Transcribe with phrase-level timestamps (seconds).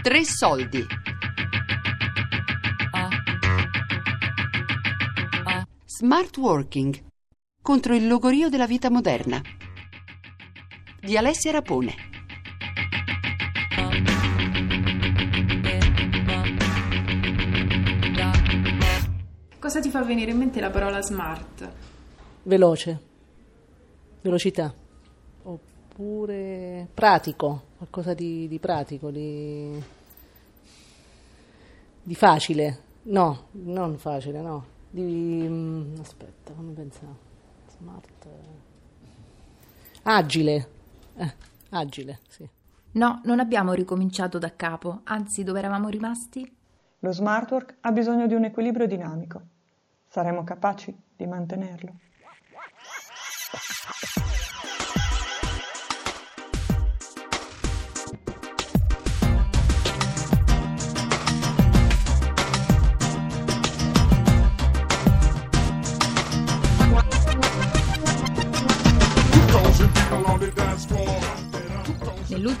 [0.00, 0.86] Tre soldi.
[5.84, 7.04] Smart working
[7.60, 9.42] contro il logorio della vita moderna.
[11.00, 11.94] Di Alessia Rapone.
[19.58, 21.70] Cosa ti fa venire in mente la parola smart?
[22.44, 23.02] Veloce,
[24.22, 24.72] velocità,
[25.42, 29.80] oppure pratico, qualcosa di, di pratico, di,
[32.02, 32.82] di facile.
[33.02, 34.66] No, non facile, no.
[34.90, 37.26] Di, mm, aspetta, fammi pensare.
[37.78, 38.26] Smart.
[40.02, 40.70] Agile.
[41.14, 41.34] Eh,
[41.70, 42.48] agile, sì.
[42.92, 46.56] No, non abbiamo ricominciato da capo, anzi dove eravamo rimasti?
[47.00, 49.40] Lo smart work ha bisogno di un equilibrio dinamico.
[50.08, 51.94] Saremo capaci di mantenerlo?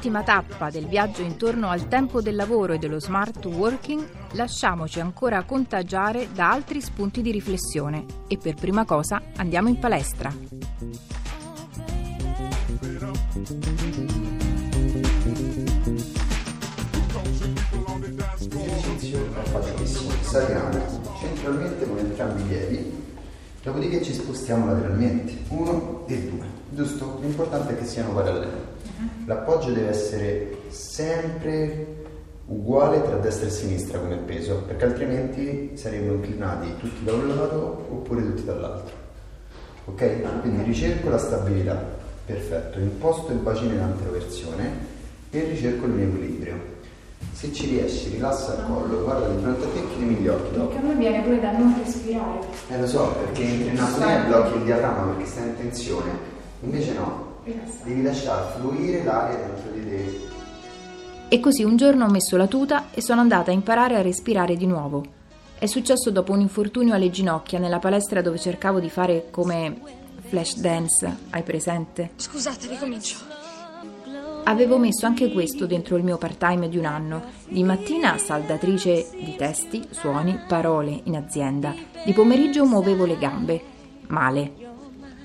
[0.08, 5.42] Nell'ultima tappa del viaggio intorno al tempo del lavoro e dello smart working, lasciamoci ancora
[5.42, 10.32] contagiare da altri spunti di riflessione e per prima cosa andiamo in palestra.
[18.48, 20.70] L'esercizio è facilissimo, saliamo
[21.20, 23.04] centralmente con entrambi i piedi,
[23.62, 27.18] dopodiché ci spostiamo lateralmente, uno e due, giusto?
[27.20, 28.76] L'importante è che siano paralleli.
[29.26, 31.96] L'appoggio deve essere sempre
[32.46, 37.86] uguale tra destra e sinistra come peso, perché altrimenti saremmo inclinati tutti da un lato
[37.90, 38.94] oppure tutti dall'altro.
[39.84, 40.40] Ok?
[40.40, 41.82] Quindi ricerco la stabilità,
[42.24, 44.96] perfetto, imposto il bacino in anteroversione
[45.30, 46.76] e ricerco il mio equilibrio.
[47.32, 50.56] Se ci riesci, rilassa il collo, guarda di fronte a te e chiudimi gli occhi
[50.56, 50.68] dopo.
[50.68, 52.40] Perché a me viene pure da non respirare.
[52.68, 56.10] Eh lo so, perché in apnea blocchi il diaframma perché stai in tensione.
[56.60, 57.27] Invece no,
[57.84, 60.20] devi lasciare fluire l'aria dentro di te.
[61.28, 64.56] E così un giorno ho messo la tuta e sono andata a imparare a respirare
[64.56, 65.04] di nuovo.
[65.58, 69.76] È successo dopo un infortunio alle ginocchia nella palestra dove cercavo di fare come
[70.20, 72.10] flash dance, hai presente?
[72.16, 73.16] Scusate, ricomincio.
[74.44, 77.22] Avevo messo anche questo dentro il mio part-time di un anno.
[77.48, 81.74] Di mattina saldatrice di testi, suoni, parole in azienda.
[82.04, 83.62] Di pomeriggio muovevo le gambe.
[84.06, 84.67] Male.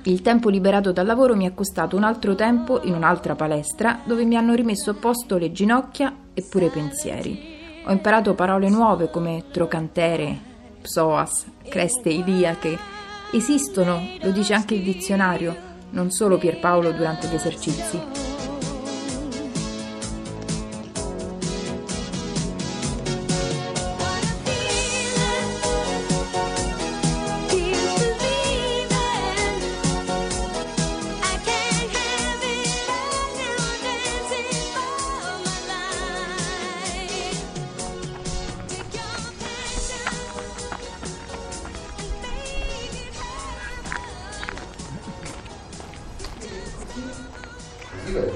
[0.05, 4.25] Il tempo liberato dal lavoro mi è costato un altro tempo in un'altra palestra dove
[4.25, 7.81] mi hanno rimesso a posto le ginocchia e pure i pensieri.
[7.85, 10.37] Ho imparato parole nuove come trocantere,
[10.81, 12.77] psoas, creste iliache.
[13.31, 15.55] Esistono, lo dice anche il dizionario,
[15.91, 18.22] non solo Pierpaolo durante gli esercizi.
[48.13, 48.31] Così va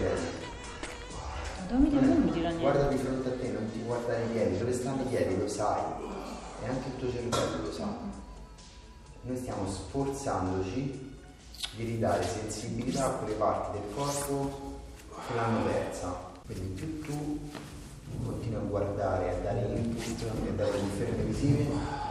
[2.49, 2.59] bene.
[2.59, 5.47] Guarda di fronte a te, non ti guardare i piedi, dove stanno i piedi lo
[5.47, 5.81] sai,
[6.63, 7.85] e anche il tuo cervello lo sa.
[9.21, 11.16] Noi stiamo sforzandoci
[11.75, 14.79] di ridare sensibilità a quelle parti del corpo
[15.27, 16.16] che l'hanno persa.
[16.45, 17.39] Quindi più tu
[18.25, 21.66] continui a guardare, a dare input e a dare conferme visive,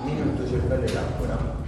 [0.05, 1.65] meno il tuo cervello elabora.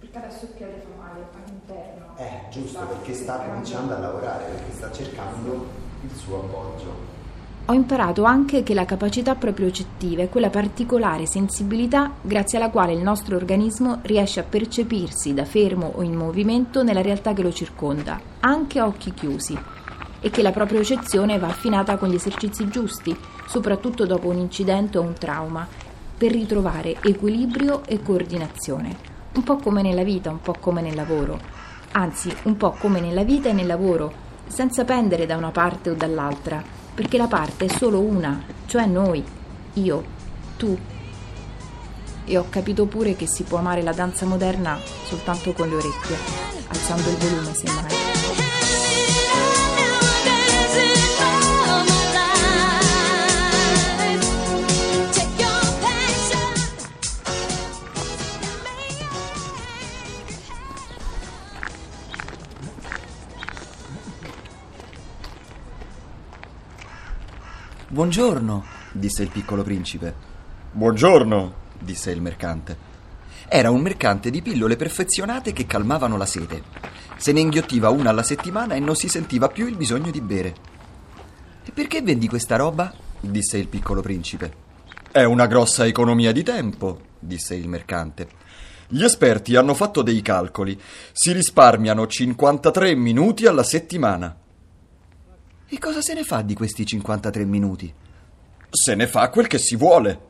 [0.00, 2.16] Perché adesso il piede fa male all'interno.
[2.16, 5.66] Eh, giusto, perché sta cominciando a lavorare, perché sta cercando
[6.02, 7.10] il suo appoggio.
[7.66, 13.00] Ho imparato anche che la capacità propriocettiva è quella particolare sensibilità grazie alla quale il
[13.00, 18.20] nostro organismo riesce a percepirsi da fermo o in movimento nella realtà che lo circonda,
[18.40, 19.56] anche a occhi chiusi,
[20.20, 23.16] e che la propriocezione va affinata con gli esercizi giusti,
[23.46, 25.66] soprattutto dopo un incidente o un trauma,
[26.18, 28.96] per ritrovare equilibrio e coordinazione,
[29.34, 31.61] un po' come nella vita, un po' come nel lavoro,
[31.92, 34.12] anzi un po' come nella vita e nel lavoro,
[34.46, 36.62] senza pendere da una parte o dall'altra,
[36.94, 39.24] perché la parte è solo una, cioè noi,
[39.74, 40.04] io,
[40.56, 40.76] tu.
[42.24, 46.16] E ho capito pure che si può amare la danza moderna soltanto con le orecchie,
[46.68, 48.01] alzando il volume semmai.
[67.92, 70.14] Buongiorno, disse il piccolo principe.
[70.72, 72.74] Buongiorno, disse il mercante.
[73.46, 76.62] Era un mercante di pillole perfezionate che calmavano la sete.
[77.18, 80.54] Se ne inghiottiva una alla settimana e non si sentiva più il bisogno di bere.
[81.64, 82.94] E perché vendi questa roba?
[83.20, 84.50] disse il piccolo principe.
[85.10, 88.26] È una grossa economia di tempo, disse il mercante.
[88.88, 90.80] Gli esperti hanno fatto dei calcoli.
[91.12, 94.34] Si risparmiano 53 minuti alla settimana.
[95.74, 97.90] E cosa se ne fa di questi 53 minuti?
[98.68, 100.20] Se ne fa quel che si vuole.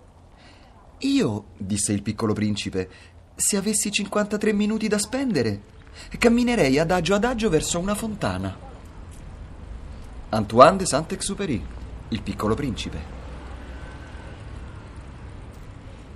[0.99, 2.89] Io, disse il piccolo principe,
[3.35, 5.61] se avessi 53 minuti da spendere,
[6.17, 8.56] camminerei adagio adagio verso una fontana.
[10.29, 11.67] Antoine de Saint-Exupéry,
[12.11, 12.99] il piccolo principe.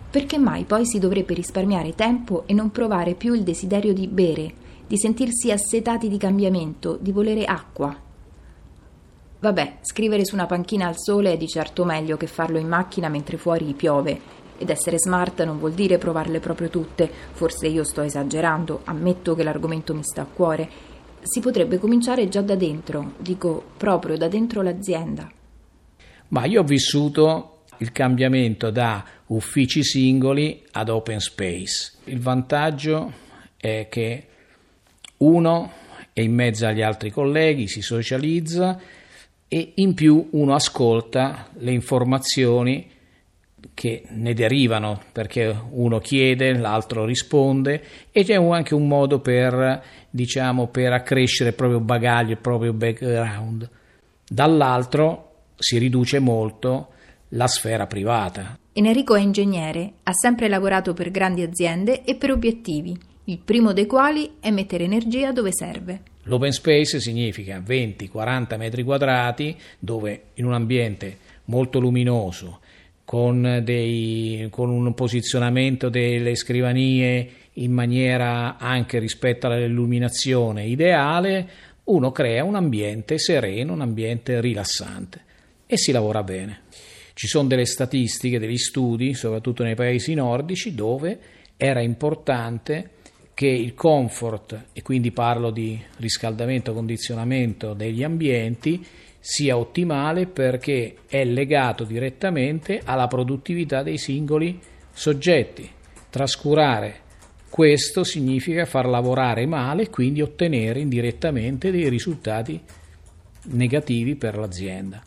[0.09, 4.55] Perché mai poi si dovrebbe risparmiare tempo e non provare più il desiderio di bere,
[4.87, 8.06] di sentirsi assetati di cambiamento, di volere acqua?
[9.39, 13.09] Vabbè, scrivere su una panchina al sole è di certo meglio che farlo in macchina
[13.09, 18.01] mentre fuori piove ed essere smart non vuol dire provarle proprio tutte, forse io sto
[18.01, 20.69] esagerando, ammetto che l'argomento mi sta a cuore.
[21.23, 25.31] Si potrebbe cominciare già da dentro, dico proprio da dentro l'azienda.
[26.29, 31.93] Ma io ho vissuto il cambiamento da uffici singoli ad open space.
[32.05, 33.13] Il vantaggio
[33.57, 34.27] è che
[35.19, 35.73] uno
[36.13, 38.81] è in mezzo agli altri colleghi, si socializza
[39.49, 42.91] e in più uno ascolta le informazioni
[43.75, 50.69] che ne derivano perché uno chiede, l'altro risponde e c'è anche un modo per, diciamo,
[50.69, 53.69] per accrescere il proprio bagaglio, il proprio background.
[54.29, 56.89] Dall'altro si riduce molto
[57.31, 58.59] la sfera privata.
[58.73, 63.87] Enrico è ingegnere, ha sempre lavorato per grandi aziende e per obiettivi, il primo dei
[63.87, 66.03] quali è mettere energia dove serve.
[66.29, 72.61] L'open space significa 20-40 metri quadrati dove in un ambiente molto luminoso,
[73.05, 81.49] con, dei, con un posizionamento delle scrivanie in maniera anche rispetto all'illuminazione ideale,
[81.85, 85.21] uno crea un ambiente sereno, un ambiente rilassante
[85.67, 86.63] e si lavora bene.
[87.15, 91.19] Ci sono delle statistiche, degli studi, soprattutto nei paesi nordici, dove
[91.57, 92.91] era importante
[93.37, 98.83] che il comfort, e quindi parlo di riscaldamento, condizionamento degli ambienti,
[99.21, 104.59] sia ottimale perché è legato direttamente alla produttività dei singoli
[104.91, 105.69] soggetti.
[106.09, 107.01] Trascurare
[107.51, 112.59] questo significa far lavorare male e quindi ottenere indirettamente dei risultati
[113.49, 115.03] negativi per l'azienda.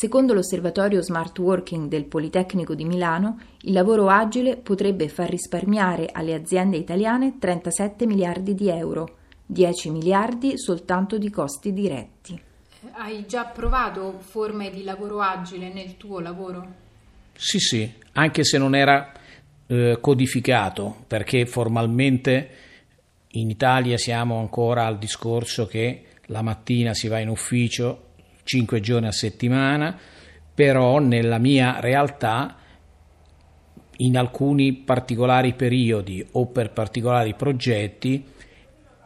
[0.00, 6.32] Secondo l'osservatorio Smart Working del Politecnico di Milano, il lavoro agile potrebbe far risparmiare alle
[6.32, 12.40] aziende italiane 37 miliardi di euro, 10 miliardi soltanto di costi diretti.
[12.92, 16.66] Hai già provato forme di lavoro agile nel tuo lavoro?
[17.36, 19.12] Sì, sì, anche se non era
[19.66, 22.50] eh, codificato, perché formalmente
[23.32, 28.09] in Italia siamo ancora al discorso che la mattina si va in ufficio
[28.50, 29.96] cinque giorni a settimana,
[30.52, 32.56] però nella mia realtà
[33.98, 38.26] in alcuni particolari periodi o per particolari progetti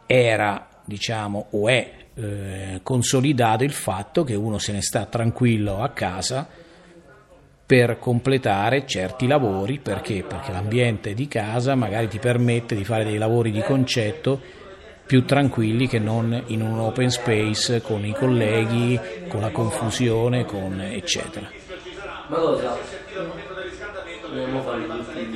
[0.07, 5.89] era, diciamo, o è eh, consolidato il fatto che uno se ne sta tranquillo a
[5.89, 6.47] casa
[7.67, 10.23] per completare certi lavori perché?
[10.23, 14.63] perché l'ambiente di casa magari ti permette di fare dei lavori di concetto
[15.05, 20.81] più tranquilli che non in un open space con i colleghi, con la confusione, con
[20.81, 21.47] eccetera.
[22.27, 22.77] Ma cosa?
[24.21, 25.29] Dobbiamo fare tutti i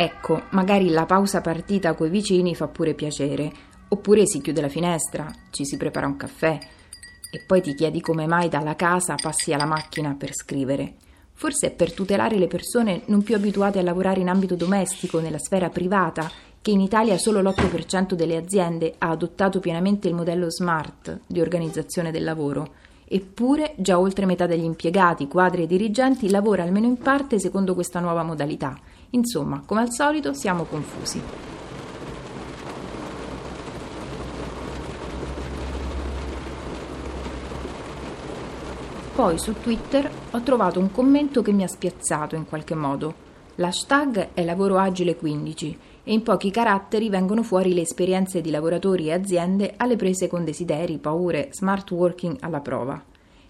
[0.00, 3.50] Ecco, magari la pausa partita coi vicini fa pure piacere,
[3.88, 6.58] oppure si chiude la finestra, ci si prepara un caffè
[7.30, 10.94] e poi ti chiedi come mai dalla casa passi alla macchina per scrivere.
[11.32, 15.38] Forse è per tutelare le persone non più abituate a lavorare in ambito domestico, nella
[15.38, 16.30] sfera privata,
[16.60, 22.10] che in Italia solo l'8% delle aziende ha adottato pienamente il modello SMART di organizzazione
[22.10, 22.74] del lavoro.
[23.04, 28.00] Eppure già oltre metà degli impiegati, quadri e dirigenti lavora almeno in parte secondo questa
[28.00, 28.78] nuova modalità
[29.10, 31.57] Insomma, come al solito, siamo confusi.
[39.18, 43.12] Poi su Twitter ho trovato un commento che mi ha spiazzato in qualche modo.
[43.56, 49.08] L'hashtag è lavoro agile 15 e in pochi caratteri vengono fuori le esperienze di lavoratori
[49.08, 53.04] e aziende alle prese con desideri, paure, smart working alla prova.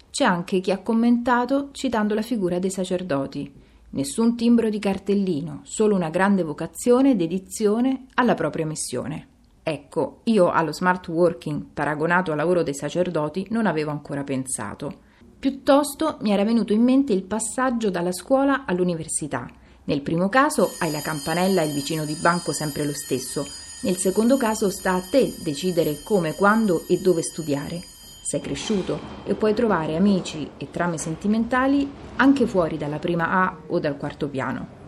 [0.09, 3.53] C'è anche chi ha commentato citando la figura dei sacerdoti.
[3.91, 9.27] Nessun timbro di cartellino, solo una grande vocazione e dedizione alla propria missione.
[9.61, 15.05] Ecco, io allo smart working, paragonato al lavoro dei sacerdoti, non avevo ancora pensato.
[15.39, 19.49] Piuttosto mi era venuto in mente il passaggio dalla scuola all'università.
[19.85, 23.47] Nel primo caso hai la campanella e il vicino di banco sempre lo stesso,
[23.83, 27.81] nel secondo caso sta a te decidere come, quando e dove studiare.
[28.21, 33.79] Sei cresciuto e puoi trovare amici e trame sentimentali anche fuori dalla prima A o
[33.79, 34.78] dal quarto piano.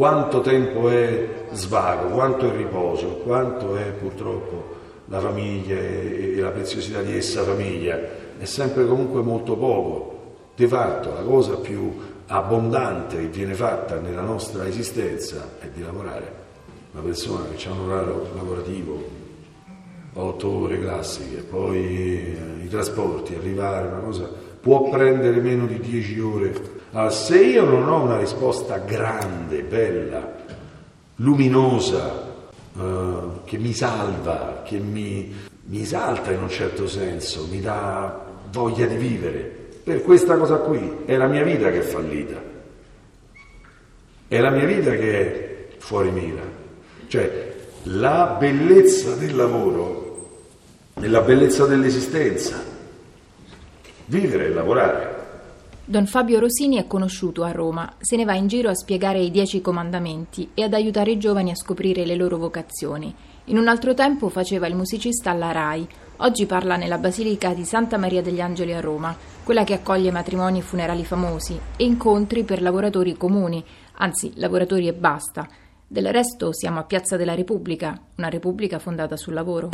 [0.00, 4.76] Quanto tempo è svago, quanto è riposo, quanto è purtroppo
[5.08, 8.00] la famiglia e la preziosità di essa famiglia,
[8.38, 10.36] è sempre comunque molto poco.
[10.56, 16.32] Di fatto la cosa più abbondante che viene fatta nella nostra esistenza è di lavorare.
[16.92, 19.04] Una persona che ha un orario lavorativo,
[20.14, 26.20] 8 ore classiche, poi eh, i trasporti, arrivare, una cosa, può prendere meno di 10
[26.20, 30.32] ore allora, se io non ho una risposta grande, bella,
[31.16, 32.26] luminosa,
[32.76, 35.32] eh, che mi salva, che mi,
[35.64, 40.98] mi esalta in un certo senso, mi dà voglia di vivere, per questa cosa qui
[41.04, 42.40] è la mia vita che è fallita,
[44.28, 46.42] è la mia vita che è fuori mira.
[47.08, 47.54] Cioè,
[47.84, 50.28] la bellezza del lavoro
[50.94, 52.62] è la bellezza dell'esistenza.
[54.04, 55.09] Vivere e lavorare.
[55.90, 59.32] Don Fabio Rosini è conosciuto a Roma, se ne va in giro a spiegare i
[59.32, 63.12] dieci comandamenti e ad aiutare i giovani a scoprire le loro vocazioni.
[63.46, 67.98] In un altro tempo faceva il musicista alla RAI, oggi parla nella Basilica di Santa
[67.98, 72.62] Maria degli Angeli a Roma, quella che accoglie matrimoni e funerali famosi e incontri per
[72.62, 73.60] lavoratori comuni,
[73.94, 75.48] anzi lavoratori e basta.
[75.88, 79.70] Del resto siamo a Piazza della Repubblica, una repubblica fondata sul lavoro.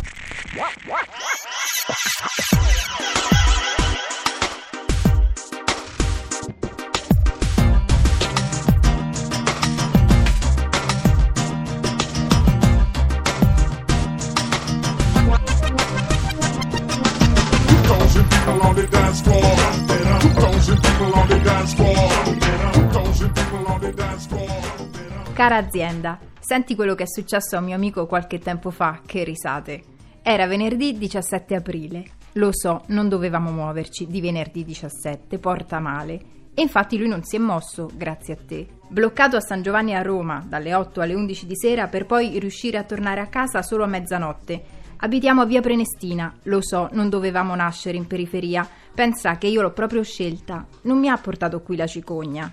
[25.37, 29.83] Cara azienda, senti quello che è successo a mio amico qualche tempo fa, che risate.
[30.23, 32.05] Era venerdì 17 aprile.
[32.33, 36.19] Lo so, non dovevamo muoverci di venerdì 17, porta male.
[36.55, 38.67] E infatti lui non si è mosso, grazie a te.
[38.87, 42.79] Bloccato a San Giovanni a Roma dalle 8 alle 11 di sera per poi riuscire
[42.79, 44.63] a tornare a casa solo a mezzanotte.
[44.97, 48.67] Abitiamo a via Prenestina, lo so, non dovevamo nascere in periferia.
[48.91, 50.65] Pensa che io l'ho proprio scelta.
[50.81, 52.51] Non mi ha portato qui la cicogna.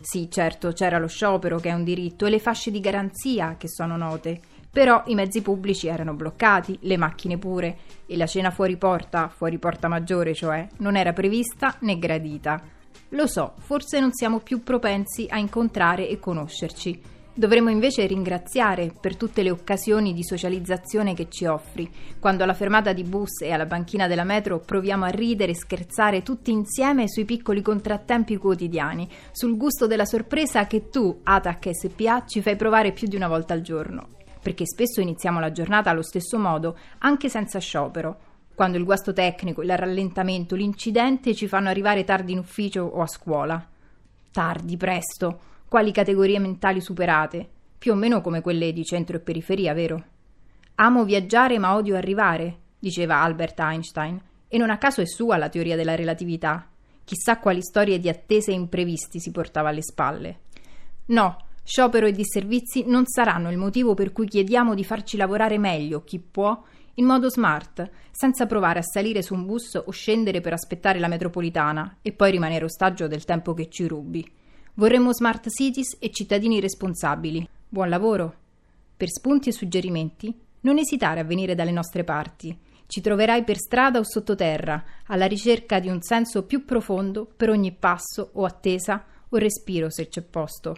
[0.00, 3.68] Sì, certo, c'era lo sciopero che è un diritto e le fasce di garanzia che
[3.68, 4.40] sono note.
[4.70, 7.76] Però i mezzi pubblici erano bloccati, le macchine pure,
[8.06, 12.62] e la cena fuori porta, fuori porta maggiore cioè, non era prevista né gradita.
[13.10, 17.00] Lo so, forse non siamo più propensi a incontrare e conoscerci.
[17.40, 22.92] Dovremmo invece ringraziare per tutte le occasioni di socializzazione che ci offri, quando alla fermata
[22.92, 27.24] di bus e alla banchina della metro proviamo a ridere e scherzare tutti insieme sui
[27.24, 33.08] piccoli contrattempi quotidiani, sul gusto della sorpresa che tu, ATAC SPA, ci fai provare più
[33.08, 34.08] di una volta al giorno.
[34.42, 38.18] Perché spesso iniziamo la giornata allo stesso modo, anche senza sciopero,
[38.54, 43.06] quando il guasto tecnico, il rallentamento, l'incidente ci fanno arrivare tardi in ufficio o a
[43.06, 43.66] scuola.
[44.30, 47.48] Tardi, presto quali categorie mentali superate,
[47.78, 50.04] più o meno come quelle di centro e periferia, vero?
[50.74, 55.48] Amo viaggiare ma odio arrivare, diceva Albert Einstein, e non a caso è sua la
[55.48, 56.68] teoria della relatività.
[57.04, 60.40] Chissà quali storie di attese e imprevisti si portava alle spalle.
[61.06, 66.02] No, sciopero e disservizi non saranno il motivo per cui chiediamo di farci lavorare meglio
[66.02, 66.60] chi può
[66.94, 71.06] in modo smart, senza provare a salire su un bus o scendere per aspettare la
[71.06, 74.38] metropolitana e poi rimanere ostaggio del tempo che ci rubi.
[74.74, 77.46] Vorremmo smart cities e cittadini responsabili.
[77.68, 78.34] Buon lavoro!
[78.96, 82.56] Per spunti e suggerimenti, non esitare a venire dalle nostre parti.
[82.86, 87.72] Ci troverai per strada o sottoterra, alla ricerca di un senso più profondo per ogni
[87.72, 90.76] passo o attesa o respiro se c'è posto.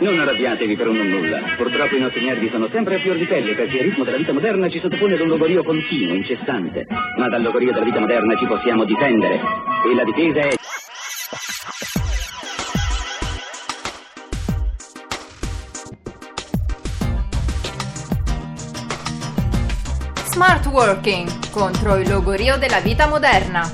[0.00, 1.40] Non arrabbiatevi per un non nulla.
[1.56, 4.32] Purtroppo i nostri nervi sono sempre a fior di pelle perché il ritmo della vita
[4.32, 6.86] moderna ci sottopone ad un logorio continuo, incessante.
[7.18, 9.34] Ma dal logorio della vita moderna ci possiamo difendere.
[9.34, 10.54] E la difesa è...
[20.66, 23.68] Working contro il logorio della vita moderna.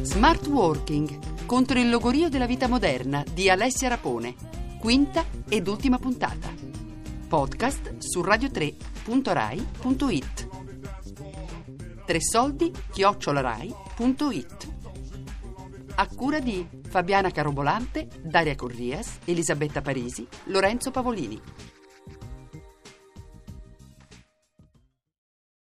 [0.00, 4.34] Smart Working contro il logorio della vita moderna di Alessia Rapone.
[4.78, 6.48] Quinta ed ultima puntata.
[7.28, 10.51] Podcast su radio3.rai.it.
[12.04, 14.70] Tre soldi chiocciolarai.it.
[15.94, 21.40] A cura di Fabiana Carobolante, Daria Corrias, Elisabetta Parisi, Lorenzo Pavolini.